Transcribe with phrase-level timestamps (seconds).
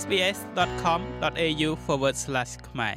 [0.00, 1.70] sbs.com.au/
[2.68, 2.96] ខ្មែរ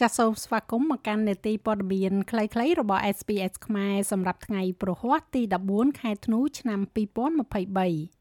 [0.00, 5.42] ចាសសូមស្វាគមន៍មកកាន់នេតិព័ត៌មានខ្លីៗរបស់ SPS ខ្មែរសម្រាប់ថ្ងៃប្រហ័សទី
[5.72, 8.15] 14ខែធ្នូឆ្នាំ2023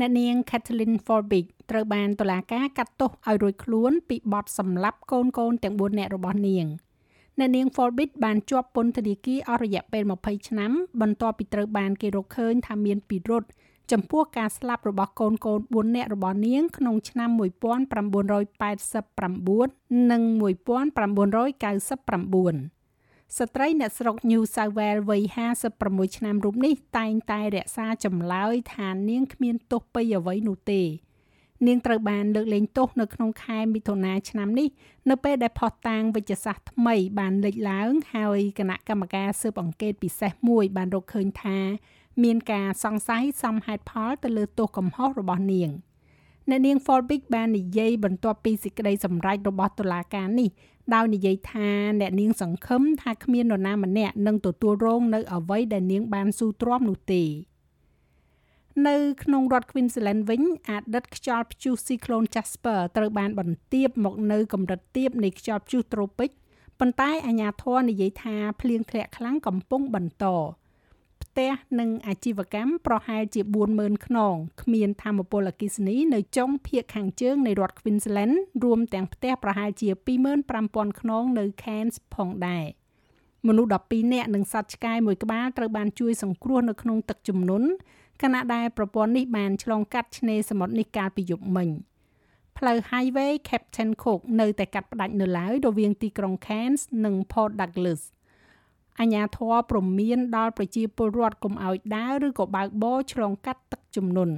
[0.00, 6.64] អ្នកនាង Kathleen Forbig ត្រូវបានតុលាការកាត់ទោសឲ្យរួចខ្លួនពីបទសម្លាប់កូនកូនទាំង4នាក់របស់នាង
[7.38, 13.48] អ្នកនាង Forbit បានជាប់ពន្ធនាគារអស់រយៈពេល20ឆ្នាំបន្ទាប់ពីត្រូវបានគេរកឃើញថាមានពិរុទ្ធ
[13.92, 22.83] ចំពោះការស្លាប់របស់កូនកូន4នាក់របស់នាងក្នុងឆ្នាំ1989និង1999
[23.38, 25.22] ស្ត្រីអ្នកស្រុក New South Wales វ័យ
[25.70, 30.82] 56ឆ្នាំរូបនេះតែងតែរក្សាចម្លើយថានាងគ្មានទោសពីអ្វីនោះទេ
[31.66, 34.68] នាងត្រូវបានលើកលែងទោសនៅក្នុងខែមិថុនាឆ្នាំនេះ
[35.10, 41.58] នៅពេលដែលផុសតាងវិជ្ជសាស្ត្រថ្មីបានលេចឡើងហើយគណៈកម្មការស៊ើបអង្កេតពិសេសមួយបានរកឃើញថា
[42.24, 45.70] មានការសង្ស័យសមហេតុផលទៅលើទោសកំហុសរបស់នាង
[46.50, 50.50] អ្នកនាង Folbig បាននិយាយបន្ទាប់ពីសេចក្តីសម្រេចរបស់តុលាការនេះ
[50.94, 51.68] ដោយនិយាយថា
[52.00, 57.22] អ្នកនាងសង្ឃឹមថាគ្មាននរណាម្នាក់នឹងទទួលរងនៅអ្វីដែលនាងបានស៊ូទ្រាំនោះទេ
[58.88, 66.30] នៅក្នុងរដ្ឋ Queensland វិញអតីតខ្យល់ព្យុះ Cyclone Jasper ត្រូវបានបន្ទាបមកនៅកម្រិតទាបនៃខ្យល់ព្យុះត្រូពិក
[66.80, 70.24] ប៉ុន្តែអាជ្ញាធរនិយាយថាភ្លៀងធ្លាក់ខ្លាំងកំពុងបន្ត
[71.34, 73.40] ផ្ទះនិងអាជីវកម្មប្រហែលជា
[73.74, 79.88] 40000ខ្នងគ្មានធម្មពលអគិសនីនៅចុងភាគខាងជើងនៃរដ្ឋ Queensland រួមទាំងផ្ទះប្រហែលជា
[80.48, 82.64] 25000ខ្នងនៅ Cairns ផងដែរ
[83.46, 87.68] មនុស្ស12នាក់និងសត្វឆ្កែមួយក្បាលត្រូវបានជួយសង្គ្រោះនៅក្នុងទឹកជំនន់
[88.22, 91.68] ខណៈដែលប្រព័ន្ធនេះបានឆ្លងកាត់ឆ្នេរសមុទ្រនេះកាលពីយប់មិញ
[92.58, 98.02] ផ្លូវ Highway Captain Cook នៅតែកាត់ផ្ដាច់នៅឡើយរវាងទីក្រុង Cairns និង Port Douglas
[99.00, 104.36] អាជ្ញាធរព្រមានដល់ប្រជាពលរដ្ឋកុំឲ្យដើរឬក៏បើកបរឆ្លងកាត់ទឹកជំនន់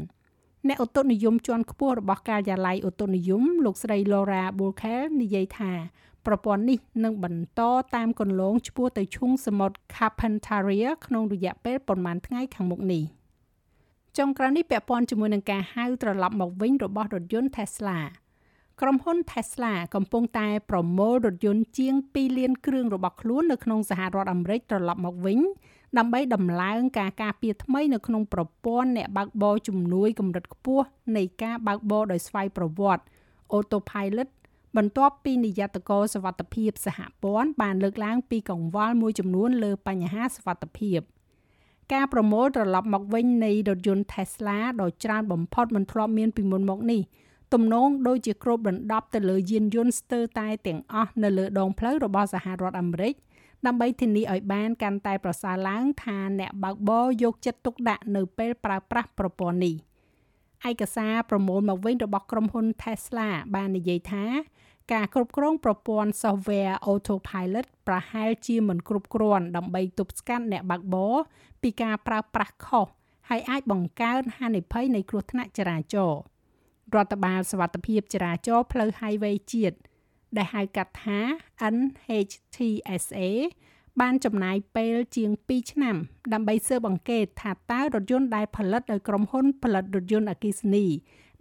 [0.69, 5.73] អ្នកឧតុនិយមជាន់ខ្ពស់របស់ការិយាល័យឧតុនិយមលោកស្រី Laura Bulkel និយាយថា
[6.27, 7.61] ប្រព័ន្ធនេះនឹងបន្ត
[7.95, 13.03] តាមគន្លងឆ្ពោះទៅឈូងសមុទ្រ Carpentaria ក្នុងរយៈពេលប្រមាណថ្ងៃខាងមុខនេះ
[14.19, 17.99] ចុងក្រោយនេះពាក់ព័ន្ធជាមួយនឹងការហៅត្រឡប់មកវិញរបស់រថយន្ត Tesla
[18.83, 25.39] ក្រុមហ៊ុន Tesla កំពុងតែប្រមូលរថយន្តជាង2លានគ្រឿងរបស់ខ្លួននៅក្នុងសហរដ្ឋអាមេរិកត្រឡប់មកវិញ
[25.99, 30.87] ដើម្បីដំឡើងការការពារថ្មីនៅក្នុងប្រព័ន្ធអ្នកបើកបរជំនួយកម្រិតខ្ពស់
[31.17, 33.05] នៃការបើកបរដោយស្វ័យប្រវត្តិ
[33.53, 34.29] Autopilot
[34.77, 41.01] បន្ទាប់ពីនាយត្តករសវត្ថភាពសហព័ន្ធបានលើកឡើងពីកង្វល់មួយចំនួនលើបញ្ហាសវត្ថភាព
[41.93, 47.03] ការប្រមូលត្រឡប់មកវិញនៃរថយន្ត Tesla ដ៏ច្រើនបំផុតមិនធ្លាប់មានពីមុនមកនេះ
[47.53, 53.15] ទំនងដូចជាគ្របដណ្ដប់ទៅលើយានយន្តស្ទើរតែទាំងអស់នៅលើដងផ្លូវរបស់សហរដ្ឋអាមេរិក
[53.67, 59.75] ដើម្បីធានាឲ្យបានកាន់តែប្រសើរឡើងថាអ្នកបើកបរយកចិត្តទុកដាក់នៅពេលប្រើប្រាស់ប្រព័ន្ធនេះ
[60.71, 64.25] ឯកសារប្រមូលមកវិញរបស់ក្រុមហ៊ុន Tesla បាននិយាយថា
[64.93, 71.15] ការគ្រប់គ្រងប្រព័ន្ធ software Autopilot ប្រហែលជាមិនគ្រប់គ្រាន់ដើម្បីទប់ស្កាត់អ្នកបើកបរ
[71.63, 72.87] ពីការប្រើប្រាស់ខុស
[73.29, 76.21] ហើយអាចបង្កើនហានិភ័យនៃគ្រោះថ្នាក់ចរាចរណ៍
[76.95, 79.77] រដ្ឋបាលសវត្ថភាពចរាចរណ៍ផ្លូវ Highway ជាតិ
[80.37, 81.21] ដែលហៅកាត់ថា
[81.75, 83.21] NHTSA
[84.01, 85.97] បានចំណាយពេលជាង2ឆ្នាំ
[86.33, 90.87] ដើម្បីស៊ើបអង្កេតថាតើរថយន្តដែលផលិតដោយក្រុមហ៊ុន ផលិតរថយន្តអគ្គិសនី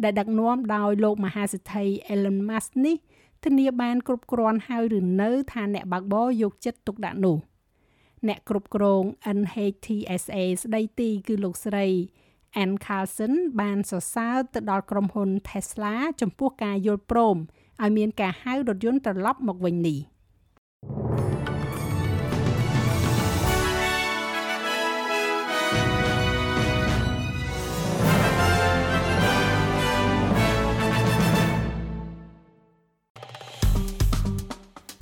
[0.04, 2.98] ដែលដឹកនាំដោយលោកមហាសេដ្ឋី Elon Musk នេះ
[3.44, 7.38] ធានាបានគ្រប់គ្រាន់ហើយឬនៅថាអ្នកបើកបរយកចិត្តទុកដាក់នោះ
[8.28, 9.04] អ្នកគ្រប់គ្រង
[9.38, 11.88] NHTSA ស្ដីទីគឺលោកស្រី
[12.64, 17.38] Ann Carlson បានសរសើរទៅដល់ក្រុមហ៊ុន Tesla ចំពោះការយល់ព្រម
[17.84, 20.00] ឲ្យមានការហៅរថយន្តត្រឡប់មកវិញនេះ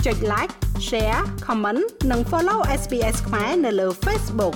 [0.06, 0.54] ចុច like
[0.88, 4.56] share comment និង follow SPS ខ្មែរនៅលើ Facebook